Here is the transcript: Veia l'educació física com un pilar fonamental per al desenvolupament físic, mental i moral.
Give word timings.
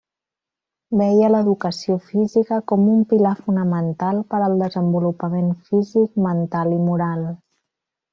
Veia 0.99 1.27
l'educació 1.33 1.97
física 2.05 2.57
com 2.71 2.87
un 2.93 3.03
pilar 3.11 3.33
fonamental 3.49 4.23
per 4.31 4.39
al 4.47 4.55
desenvolupament 4.65 5.53
físic, 5.69 6.17
mental 6.29 6.73
i 6.79 6.81
moral. 6.87 7.23